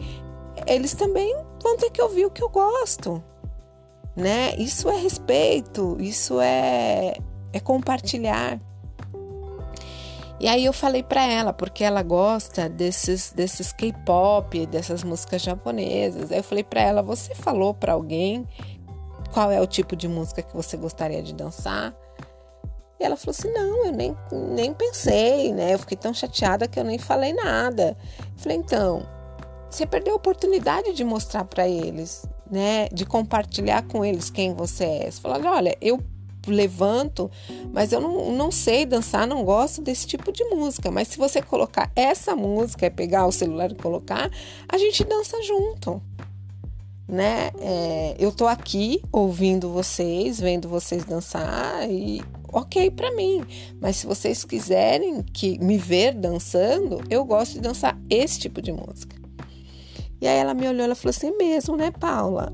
eles 0.67 0.95
também 0.95 1.37
vão 1.63 1.77
ter 1.77 1.91
que 1.91 2.01
ouvir 2.01 2.25
o 2.25 2.31
que 2.31 2.43
eu 2.43 2.49
gosto, 2.49 3.23
né? 4.21 4.55
Isso 4.57 4.89
é 4.89 4.97
respeito, 4.97 5.97
isso 5.99 6.41
é, 6.41 7.15
é 7.53 7.61
compartilhar. 7.61 8.61
E 10.39 10.49
aí 10.49 10.65
eu 10.65 10.73
falei 10.73 11.03
para 11.03 11.23
ela, 11.23 11.53
porque 11.53 11.85
ela 11.85 12.03
gosta 12.03 12.67
desses 12.67 13.31
desses 13.31 13.73
K-pop, 13.73 14.65
dessas 14.67 15.05
músicas 15.05 15.43
japonesas. 15.43 16.33
Aí 16.33 16.39
eu 16.39 16.45
falei 16.45 16.65
para 16.65 16.81
ela, 16.81 17.03
você 17.03 17.35
falou 17.35 17.75
para 17.75 17.93
alguém 17.93 18.49
qual 19.35 19.51
é 19.51 19.61
o 19.61 19.67
tipo 19.67 19.95
de 19.95 20.09
música 20.09 20.43
que 20.43 20.57
você 20.57 20.79
gostaria 20.79 21.23
de 21.23 21.35
dançar? 21.35 21.95
E 22.99 23.05
ela 23.05 23.17
falou 23.17 23.37
assim: 23.39 23.53
"Não, 23.53 23.87
eu 23.87 23.93
nem 23.93 24.17
nem 24.33 24.73
pensei, 24.73 25.53
né? 25.53 25.75
Eu 25.75 25.79
fiquei 25.79 25.97
tão 25.97 26.15
chateada 26.15 26.67
que 26.67 26.81
eu 26.81 26.85
nem 26.85 26.99
falei 26.99 27.35
nada". 27.35 27.97
Eu 28.19 28.39
falei: 28.39 28.57
"Então, 28.57 29.07
você 29.69 29.87
perdeu 29.87 30.15
a 30.15 30.17
oportunidade 30.17 30.95
de 30.95 31.05
mostrar 31.05 31.45
para 31.45 31.69
eles, 31.69 32.25
né, 32.51 32.89
de 32.93 33.05
compartilhar 33.07 33.83
com 33.83 34.05
eles 34.05 34.31
quem 34.31 34.55
você 34.55 34.85
é. 34.85 35.11
Você 35.11 35.21
falou: 35.21 35.53
"Olha, 35.53 35.77
eu 35.81 36.01
levanto, 36.47 37.31
mas 37.73 37.93
eu 37.93 38.01
não, 38.01 38.33
não 38.33 38.51
sei 38.51 38.87
dançar, 38.87 39.27
não 39.27 39.45
gosto 39.45 39.83
desse 39.83 40.07
tipo 40.07 40.33
de 40.33 40.45
música. 40.45 40.91
Mas 40.91 41.09
se 41.09 41.19
você 41.19 41.43
colocar 41.43 41.91
essa 41.95 42.35
música, 42.35 42.87
é 42.87 42.91
pegar 42.91 43.27
o 43.27 43.33
celular 43.33 43.71
e 43.71 43.75
colocar, 43.75 44.31
a 44.69 44.79
gente 44.79 45.05
dança 45.05 45.43
junto. 45.43 46.01
Né? 47.07 47.51
É, 47.61 48.15
eu 48.19 48.31
tô 48.31 48.47
aqui 48.47 49.03
ouvindo 49.11 49.71
vocês, 49.71 50.39
vendo 50.39 50.69
vocês 50.69 51.05
dançar 51.05 51.91
e 51.91 52.23
ok 52.53 52.91
para 52.91 53.11
mim. 53.15 53.43
Mas 53.81 53.97
se 53.97 54.07
vocês 54.07 54.45
quiserem 54.45 55.23
que 55.23 55.59
me 55.59 55.77
ver 55.77 56.15
dançando, 56.15 57.03
eu 57.11 57.25
gosto 57.25 57.55
de 57.55 57.61
dançar 57.61 57.99
esse 58.09 58.39
tipo 58.39 58.63
de 58.63 58.73
música. 58.73 59.20
E 60.21 60.29
aí 60.29 60.37
ela 60.37 60.55
me 60.55 60.69
olhou, 60.69 60.85
ela 60.85 60.95
falou 60.95 61.11
assim, 61.11 61.37
mesmo, 61.37 61.77
né, 61.77 61.91
Paula? 61.91 62.53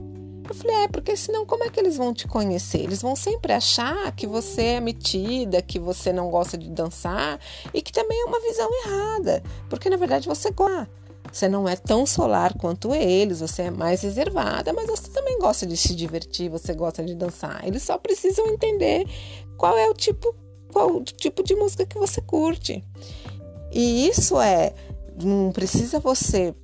Eu 0.49 0.55
falei, 0.55 0.77
é, 0.85 0.89
porque 0.89 1.17
senão 1.17 1.45
como 1.45 1.65
é 1.65 1.71
que 1.71 1.81
eles 1.81 1.97
vão 1.97 2.15
te 2.15 2.29
conhecer? 2.29 2.79
Eles 2.79 3.03
vão 3.03 3.17
sempre 3.17 3.53
achar 3.53 4.13
que 4.13 4.27
você 4.27 4.63
é 4.63 4.81
metida, 4.81 5.61
que 5.61 5.79
você 5.79 6.13
não 6.13 6.31
gosta 6.31 6.57
de 6.57 6.71
dançar 6.71 7.41
e 7.75 7.83
que 7.83 7.93
também 7.93 8.21
é 8.21 8.25
uma 8.25 8.41
visão 8.41 8.71
errada, 8.85 9.43
porque 9.69 9.91
na 9.91 9.97
verdade 9.97 10.29
você 10.29 10.51
gosta. 10.51 10.89
Você 11.33 11.49
não 11.49 11.69
é 11.69 11.75
tão 11.75 12.07
solar 12.07 12.57
quanto 12.57 12.95
eles, 12.95 13.41
você 13.41 13.63
é 13.63 13.71
mais 13.71 14.03
reservada, 14.03 14.73
mas 14.73 14.87
você 14.87 15.11
também 15.11 15.39
gosta 15.39 15.67
de 15.67 15.77
se 15.77 15.95
divertir, 15.95 16.49
você 16.49 16.73
gosta 16.73 17.05
de 17.05 17.17
dançar. 17.17 17.67
Eles 17.67 17.83
só 17.83 17.99
precisam 17.99 18.47
entender 18.47 19.05
qual 19.59 19.77
é 19.77 19.91
o 19.91 19.93
tipo, 19.93 20.35
qual 20.73 20.97
o 20.97 21.03
tipo 21.03 21.43
de 21.43 21.57
música 21.57 21.85
que 21.85 21.99
você 21.99 22.21
curte. 22.21 22.83
E 23.73 24.09
isso 24.09 24.41
é, 24.41 24.73
não 25.21 25.51
precisa 25.51 25.99
você 25.99 26.55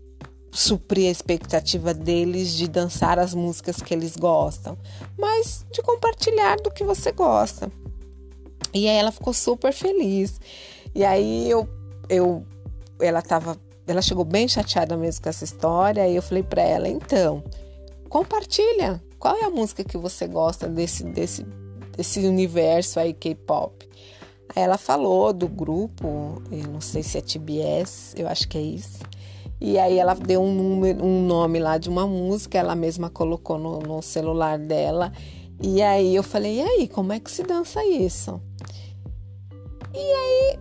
suprir 0.52 1.08
a 1.08 1.10
expectativa 1.10 1.94
deles 1.94 2.52
de 2.52 2.68
dançar 2.68 3.18
as 3.18 3.32
músicas 3.34 3.78
que 3.78 3.94
eles 3.94 4.16
gostam, 4.16 4.76
mas 5.18 5.64
de 5.72 5.80
compartilhar 5.80 6.56
do 6.56 6.70
que 6.70 6.84
você 6.84 7.10
gosta. 7.10 7.72
E 8.74 8.86
aí 8.86 8.96
ela 8.96 9.10
ficou 9.10 9.32
super 9.32 9.72
feliz. 9.72 10.38
E 10.94 11.04
aí 11.04 11.50
eu, 11.50 11.66
eu 12.06 12.44
ela 13.00 13.22
tava, 13.22 13.56
ela 13.86 14.02
chegou 14.02 14.26
bem 14.26 14.46
chateada 14.46 14.94
mesmo 14.94 15.22
com 15.22 15.30
essa 15.30 15.42
história, 15.42 16.06
e 16.06 16.16
eu 16.16 16.22
falei 16.22 16.42
para 16.42 16.62
ela, 16.62 16.86
então, 16.86 17.42
compartilha. 18.10 19.02
Qual 19.18 19.34
é 19.36 19.44
a 19.44 19.50
música 19.50 19.82
que 19.82 19.96
você 19.96 20.26
gosta 20.26 20.68
desse 20.68 21.04
desse 21.04 21.46
desse 21.96 22.20
universo 22.26 23.00
aí 23.00 23.14
K-pop? 23.14 23.88
Aí 24.54 24.62
ela 24.62 24.76
falou 24.76 25.32
do 25.32 25.48
grupo, 25.48 26.42
eu 26.50 26.68
não 26.68 26.80
sei 26.80 27.02
se 27.02 27.16
é 27.16 27.22
TBS, 27.22 28.14
eu 28.16 28.28
acho 28.28 28.46
que 28.48 28.58
é 28.58 28.60
isso. 28.60 28.98
E 29.64 29.78
aí 29.78 29.96
ela 29.96 30.14
deu 30.14 30.42
um, 30.42 30.52
número, 30.52 31.04
um 31.04 31.24
nome 31.24 31.60
lá 31.60 31.78
de 31.78 31.88
uma 31.88 32.04
música, 32.04 32.58
ela 32.58 32.74
mesma 32.74 33.08
colocou 33.08 33.56
no, 33.56 33.78
no 33.78 34.02
celular 34.02 34.58
dela. 34.58 35.12
E 35.62 35.80
aí 35.80 36.16
eu 36.16 36.22
falei, 36.24 36.56
e 36.56 36.62
aí, 36.62 36.88
como 36.88 37.12
é 37.12 37.20
que 37.20 37.30
se 37.30 37.44
dança 37.44 37.84
isso? 37.86 38.42
E 39.94 39.98
aí 39.98 40.58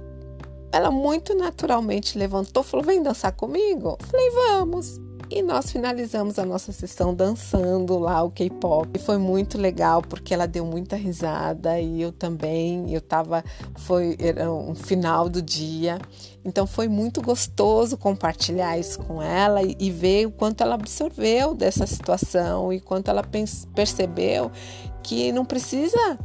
ela 0.71 0.91
muito 0.91 1.33
naturalmente 1.33 2.15
levantou, 2.15 2.61
falou: 2.61 2.85
vem 2.85 3.01
dançar 3.01 3.31
comigo? 3.31 3.97
Falei, 4.01 4.29
vamos. 4.29 5.01
E 5.31 5.41
nós 5.41 5.71
finalizamos 5.71 6.37
a 6.37 6.45
nossa 6.45 6.73
sessão 6.73 7.15
dançando 7.15 7.97
lá 7.97 8.21
o 8.21 8.29
K-pop. 8.29 8.89
E 8.93 8.99
foi 8.99 9.17
muito 9.17 9.57
legal 9.57 10.01
porque 10.01 10.33
ela 10.33 10.45
deu 10.45 10.65
muita 10.65 10.97
risada 10.97 11.79
e 11.79 12.01
eu 12.01 12.11
também. 12.11 12.93
Eu 12.93 12.99
tava. 12.99 13.41
Foi 13.77 14.17
era 14.19 14.51
um 14.51 14.75
final 14.75 15.29
do 15.29 15.41
dia. 15.41 15.99
Então 16.43 16.67
foi 16.67 16.89
muito 16.89 17.21
gostoso 17.21 17.97
compartilhar 17.97 18.77
isso 18.77 18.99
com 18.99 19.21
ela 19.21 19.63
e, 19.63 19.73
e 19.79 19.89
ver 19.89 20.25
o 20.25 20.31
quanto 20.31 20.61
ela 20.61 20.75
absorveu 20.75 21.53
dessa 21.53 21.87
situação 21.87 22.73
e 22.73 22.81
quanto 22.81 23.09
ela 23.09 23.23
percebeu 23.73 24.51
que 25.01 25.31
não 25.31 25.45
precisa 25.45 26.19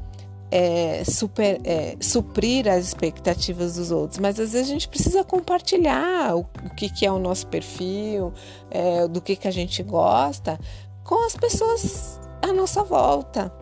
é, 0.50 1.02
super, 1.04 1.60
é, 1.64 1.96
suprir 2.00 2.68
as 2.68 2.86
expectativas 2.86 3.76
dos 3.76 3.90
outros, 3.90 4.18
mas 4.18 4.38
às 4.38 4.52
vezes 4.52 4.68
a 4.68 4.72
gente 4.72 4.88
precisa 4.88 5.24
compartilhar 5.24 6.36
o, 6.36 6.40
o 6.40 6.74
que, 6.74 6.88
que, 6.88 7.04
é 7.04 7.10
o 7.10 7.18
nosso 7.18 7.46
perfil, 7.48 8.32
é, 8.70 9.08
do 9.08 9.20
que, 9.20 9.36
que 9.36 9.48
a 9.48 9.50
gente 9.50 9.82
gosta, 9.82 10.58
com 11.04 11.26
as 11.26 11.36
pessoas 11.36 12.20
à 12.42 12.52
nossa 12.52 12.82
volta. 12.82 13.52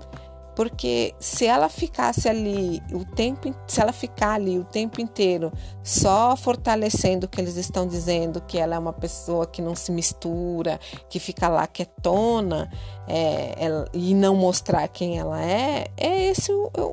Porque 0.54 1.14
se 1.18 1.46
ela 1.46 1.68
ficasse 1.68 2.28
ali 2.28 2.80
o 2.92 3.04
tempo, 3.04 3.54
se 3.66 3.80
ela 3.80 3.92
ficar 3.92 4.34
ali 4.34 4.58
o 4.58 4.64
tempo 4.64 5.00
inteiro 5.00 5.52
só 5.82 6.36
fortalecendo 6.36 7.26
o 7.26 7.28
que 7.28 7.40
eles 7.40 7.56
estão 7.56 7.86
dizendo, 7.86 8.40
que 8.40 8.58
ela 8.58 8.76
é 8.76 8.78
uma 8.78 8.92
pessoa 8.92 9.46
que 9.46 9.60
não 9.60 9.74
se 9.74 9.90
mistura, 9.90 10.78
que 11.08 11.18
fica 11.18 11.48
lá 11.48 11.66
quietona 11.66 12.70
é, 13.08 13.54
ela, 13.58 13.88
e 13.92 14.14
não 14.14 14.36
mostrar 14.36 14.86
quem 14.88 15.18
ela 15.18 15.42
é, 15.42 15.86
é 15.96 16.26
esse 16.26 16.52
o, 16.52 16.70
o, 16.76 16.92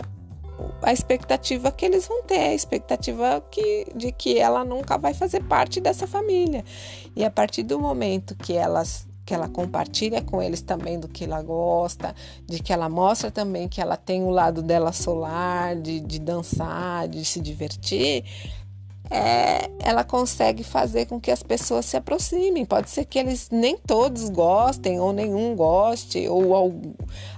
a 0.82 0.92
expectativa 0.92 1.72
que 1.72 1.86
eles 1.86 2.08
vão 2.08 2.24
ter, 2.24 2.40
a 2.40 2.54
expectativa 2.54 3.44
que, 3.52 3.88
de 3.96 4.12
que 4.12 4.40
ela 4.40 4.64
nunca 4.64 4.98
vai 4.98 5.14
fazer 5.14 5.44
parte 5.44 5.80
dessa 5.80 6.08
família. 6.08 6.64
E 7.16 7.24
a 7.24 7.32
partir 7.32 7.64
do 7.64 7.80
momento 7.80 8.36
que 8.36 8.54
elas 8.54 9.08
que 9.26 9.34
ela 9.34 9.48
compartilha 9.48 10.22
com 10.22 10.42
eles 10.42 10.62
também 10.62 11.00
do 11.00 11.08
que 11.08 11.26
ela 11.26 11.42
gosta, 11.42 12.16
de 12.46 12.62
que 12.62 12.74
ela 12.74 12.90
mostra 12.90 13.32
também 13.32 13.68
que 13.68 13.80
ela 13.80 13.96
tem 13.96 14.24
o 14.24 14.30
lado 14.30 14.62
dela 14.62 14.92
solar, 14.92 15.76
de, 15.76 16.00
de 16.00 16.20
dançar, 16.20 17.08
de 17.08 17.24
se 17.24 17.40
divertir, 17.40 18.24
é, 19.12 19.70
ela 19.80 20.06
consegue 20.06 20.64
fazer 20.64 21.06
com 21.06 21.20
que 21.20 21.30
as 21.30 21.44
pessoas 21.44 21.86
se 21.86 21.98
aproximem. 21.98 22.66
Pode 22.66 22.90
ser 22.90 23.04
que 23.04 23.20
eles 23.20 23.50
nem 23.52 23.78
todos 23.78 24.30
gostem, 24.30 25.02
ou 25.02 25.12
nenhum 25.12 25.54
goste, 25.54 26.28
ou 26.30 26.74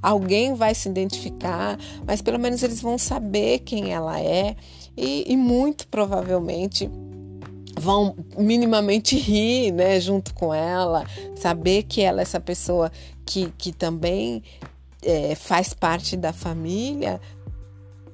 alguém 0.02 0.54
vai 0.54 0.76
se 0.76 0.88
identificar, 0.88 1.80
mas 2.06 2.22
pelo 2.22 2.38
menos 2.38 2.62
eles 2.62 2.80
vão 2.80 2.98
saber 3.00 3.60
quem 3.60 3.92
ela 3.92 4.22
é 4.22 4.56
e, 4.96 5.32
e 5.34 5.36
muito 5.36 5.88
provavelmente 5.88 6.90
vão 7.80 8.16
minimamente 8.38 9.18
rir, 9.18 9.72
né, 9.72 10.00
junto 10.00 10.34
com 10.34 10.54
ela, 10.54 11.06
saber 11.36 11.84
que 11.84 12.02
ela 12.02 12.22
é 12.22 12.24
essa 12.24 12.40
pessoa 12.40 12.92
que, 13.26 13.52
que 13.58 13.72
também 13.72 14.44
é, 15.02 15.36
faz 15.36 15.74
parte 15.74 16.16
da 16.16 16.32
família 16.32 17.20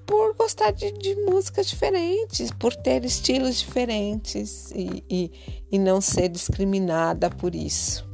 por 0.06 0.34
gostar 0.36 0.72
de, 0.72 0.92
de, 0.94 1.16
músicas 1.18 1.68
diferentes, 1.68 2.50
por 2.50 2.76
ter 2.76 3.06
estilos 3.06 3.60
diferentes 3.60 4.72
e, 4.72 5.04
e, 5.08 5.32
e 5.72 5.78
não 5.78 6.02
ser 6.02 6.30
discriminada 6.30 7.30
por 7.30 7.54
isso. 7.54 8.10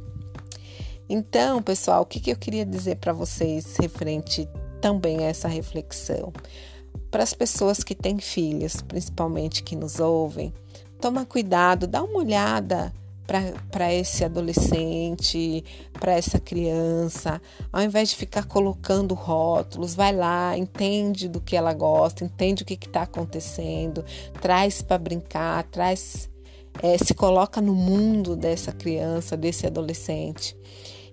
Então, 1.08 1.62
pessoal, 1.62 2.02
o 2.02 2.06
que, 2.06 2.20
que 2.20 2.30
eu 2.30 2.36
queria 2.36 2.66
dizer 2.66 2.96
para 2.96 3.14
vocês 3.14 3.76
referente 3.80 4.46
também 4.80 5.20
a 5.20 5.28
essa 5.28 5.48
reflexão? 5.48 6.32
Para 7.10 7.22
as 7.22 7.32
pessoas 7.32 7.82
que 7.82 7.94
têm 7.94 8.18
filhos, 8.18 8.82
principalmente 8.82 9.62
que 9.62 9.74
nos 9.74 9.98
ouvem, 9.98 10.52
toma 11.00 11.24
cuidado, 11.24 11.86
dá 11.86 12.02
uma 12.02 12.18
olhada 12.18 12.92
para 13.70 13.92
esse 13.92 14.24
adolescente, 14.24 15.64
para 15.94 16.12
essa 16.12 16.38
criança, 16.38 17.42
ao 17.72 17.82
invés 17.82 18.10
de 18.10 18.16
ficar 18.16 18.44
colocando 18.44 19.14
rótulos, 19.14 19.94
vai 19.94 20.14
lá, 20.14 20.56
entende 20.56 21.28
do 21.28 21.40
que 21.40 21.56
ela 21.56 21.74
gosta, 21.74 22.24
entende 22.24 22.62
o 22.62 22.66
que 22.66 22.74
está 22.74 23.02
acontecendo, 23.02 24.04
traz 24.40 24.80
para 24.80 24.96
brincar, 24.96 25.64
traz, 25.64 26.30
é, 26.80 26.96
se 26.98 27.14
coloca 27.14 27.60
no 27.60 27.74
mundo 27.74 28.36
dessa 28.36 28.70
criança, 28.70 29.36
desse 29.36 29.66
adolescente. 29.66 30.56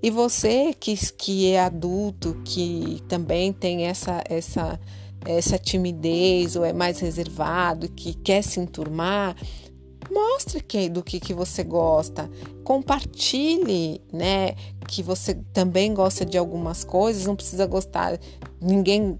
E 0.01 0.09
você 0.11 0.75
que, 0.77 0.95
que 1.13 1.51
é 1.51 1.61
adulto, 1.61 2.39
que 2.43 3.01
também 3.07 3.53
tem 3.53 3.85
essa, 3.85 4.21
essa, 4.29 4.79
essa 5.25 5.57
timidez 5.57 6.57
ou 6.57 6.65
é 6.65 6.73
mais 6.73 6.99
reservado, 6.99 7.87
que 7.87 8.13
quer 8.13 8.43
se 8.43 8.59
enturmar, 8.59 9.33
Mostre 10.13 10.61
que, 10.61 10.89
do 10.89 11.01
que, 11.01 11.19
que 11.19 11.33
você 11.33 11.63
gosta. 11.63 12.29
Compartilhe, 12.63 14.01
né? 14.11 14.55
Que 14.87 15.01
você 15.01 15.35
também 15.51 15.93
gosta 15.93 16.25
de 16.25 16.37
algumas 16.37 16.83
coisas, 16.83 17.25
não 17.25 17.35
precisa 17.35 17.65
gostar. 17.65 18.19
Ninguém 18.61 19.19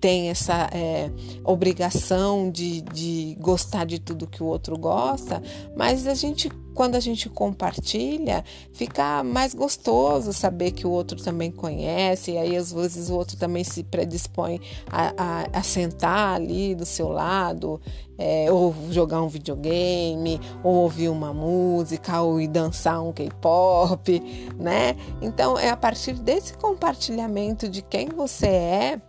tem 0.00 0.30
essa 0.30 0.68
é, 0.72 1.10
obrigação 1.44 2.50
de, 2.50 2.80
de 2.80 3.36
gostar 3.40 3.84
de 3.84 3.98
tudo 3.98 4.26
que 4.26 4.42
o 4.42 4.46
outro 4.46 4.78
gosta, 4.78 5.42
mas 5.76 6.06
a 6.06 6.14
gente, 6.14 6.50
quando 6.78 6.94
a 6.94 7.00
gente 7.00 7.28
compartilha, 7.28 8.44
fica 8.72 9.24
mais 9.24 9.52
gostoso 9.52 10.32
saber 10.32 10.70
que 10.70 10.86
o 10.86 10.90
outro 10.90 11.20
também 11.20 11.50
conhece, 11.50 12.30
e 12.30 12.38
aí 12.38 12.56
às 12.56 12.72
vezes 12.72 13.10
o 13.10 13.16
outro 13.16 13.36
também 13.36 13.64
se 13.64 13.82
predispõe 13.82 14.60
a, 14.88 15.12
a, 15.16 15.58
a 15.58 15.62
sentar 15.64 16.36
ali 16.36 16.76
do 16.76 16.86
seu 16.86 17.08
lado, 17.08 17.80
é, 18.16 18.46
ou 18.52 18.72
jogar 18.92 19.20
um 19.20 19.26
videogame, 19.26 20.40
ou 20.62 20.76
ouvir 20.76 21.08
uma 21.08 21.34
música, 21.34 22.22
ou 22.22 22.40
ir 22.40 22.46
dançar 22.46 23.02
um 23.02 23.12
K-pop, 23.12 24.22
né? 24.56 24.94
Então 25.20 25.58
é 25.58 25.70
a 25.70 25.76
partir 25.76 26.12
desse 26.12 26.54
compartilhamento 26.54 27.68
de 27.68 27.82
quem 27.82 28.06
você 28.06 28.46
é 28.46 29.00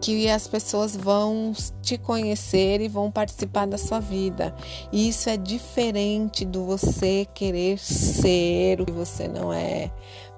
que 0.00 0.28
as 0.30 0.48
pessoas 0.48 0.96
vão 0.96 1.52
te 1.82 1.98
conhecer 1.98 2.80
e 2.80 2.88
vão 2.88 3.10
participar 3.10 3.66
da 3.66 3.76
sua 3.76 4.00
vida. 4.00 4.54
E 4.90 5.08
isso 5.08 5.28
é 5.28 5.36
diferente 5.36 6.44
do 6.44 6.64
você 6.64 7.26
querer 7.34 7.78
ser 7.78 8.80
o 8.80 8.86
que 8.86 8.92
você 8.92 9.28
não 9.28 9.52
é. 9.52 9.90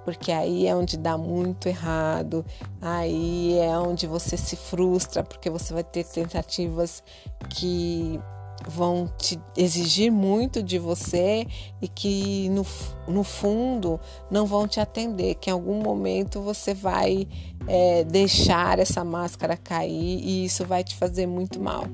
Porque 0.04 0.32
aí 0.32 0.66
é 0.66 0.74
onde 0.74 0.96
dá 0.96 1.16
muito 1.16 1.68
errado, 1.68 2.44
aí 2.80 3.56
é 3.58 3.78
onde 3.78 4.06
você 4.06 4.36
se 4.36 4.56
frustra, 4.56 5.22
porque 5.22 5.48
você 5.48 5.72
vai 5.72 5.84
ter 5.84 6.04
tentativas 6.04 7.04
que 7.48 8.20
vão 8.68 9.10
te 9.18 9.38
exigir 9.56 10.10
muito 10.10 10.62
de 10.62 10.78
você 10.78 11.46
e 11.80 11.88
que 11.88 12.48
no, 12.50 12.66
no 13.06 13.24
fundo 13.24 14.00
não 14.30 14.46
vão 14.46 14.66
te 14.66 14.80
atender, 14.80 15.34
que 15.36 15.50
em 15.50 15.52
algum 15.52 15.82
momento 15.82 16.40
você 16.40 16.74
vai 16.74 17.26
é, 17.66 18.04
deixar 18.04 18.78
essa 18.78 19.04
máscara 19.04 19.56
cair 19.56 20.20
e 20.22 20.44
isso 20.44 20.64
vai 20.64 20.84
te 20.84 20.94
fazer 20.96 21.26
muito 21.26 21.60
mal. 21.60 21.84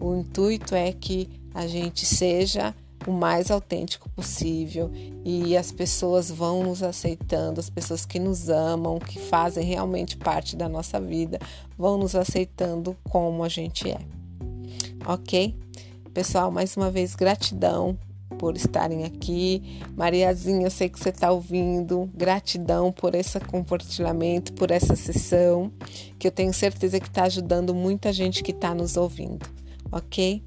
O 0.00 0.14
intuito 0.16 0.74
é 0.74 0.92
que 0.92 1.28
a 1.54 1.66
gente 1.66 2.06
seja 2.06 2.74
o 3.06 3.12
mais 3.12 3.50
autêntico 3.50 4.08
possível 4.10 4.90
e 5.24 5.56
as 5.56 5.72
pessoas 5.72 6.30
vão 6.30 6.62
nos 6.62 6.82
aceitando, 6.82 7.60
as 7.60 7.68
pessoas 7.68 8.04
que 8.06 8.18
nos 8.18 8.48
amam, 8.48 8.98
que 8.98 9.18
fazem 9.18 9.64
realmente 9.64 10.16
parte 10.16 10.56
da 10.56 10.68
nossa 10.68 11.00
vida, 11.00 11.38
vão 11.76 11.98
nos 11.98 12.14
aceitando 12.14 12.96
como 13.04 13.42
a 13.42 13.48
gente 13.48 13.90
é. 13.90 13.98
Ok? 15.06 15.54
Pessoal, 16.14 16.50
mais 16.50 16.76
uma 16.76 16.90
vez, 16.90 17.14
gratidão 17.14 17.98
por 18.38 18.56
estarem 18.56 19.04
aqui. 19.04 19.80
Mariazinha, 19.96 20.66
eu 20.66 20.70
sei 20.70 20.88
que 20.88 20.98
você 20.98 21.08
está 21.08 21.30
ouvindo. 21.30 22.10
Gratidão 22.14 22.92
por 22.92 23.14
esse 23.14 23.38
compartilhamento, 23.40 24.52
por 24.52 24.70
essa 24.70 24.94
sessão, 24.96 25.72
que 26.18 26.26
eu 26.26 26.32
tenho 26.32 26.52
certeza 26.52 27.00
que 27.00 27.08
está 27.08 27.24
ajudando 27.24 27.74
muita 27.74 28.12
gente 28.12 28.42
que 28.42 28.50
está 28.50 28.74
nos 28.74 28.96
ouvindo, 28.96 29.46
ok? 29.90 30.42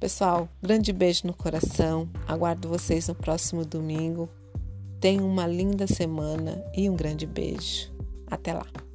Pessoal, 0.00 0.48
grande 0.62 0.92
beijo 0.92 1.26
no 1.26 1.34
coração. 1.34 2.08
Aguardo 2.26 2.68
vocês 2.68 3.08
no 3.08 3.14
próximo 3.14 3.64
domingo. 3.64 4.28
Tenham 5.00 5.26
uma 5.26 5.46
linda 5.46 5.86
semana 5.86 6.62
e 6.74 6.88
um 6.90 6.96
grande 6.96 7.26
beijo. 7.26 7.92
Até 8.26 8.52
lá! 8.52 8.85